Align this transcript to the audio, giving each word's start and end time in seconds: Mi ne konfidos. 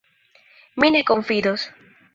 Mi 0.79 0.91
ne 0.97 1.03
konfidos. 1.13 1.71